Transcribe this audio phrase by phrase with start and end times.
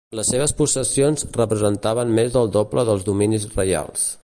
[0.19, 4.11] Les seves possessions representaven més del doble dels dominis reials.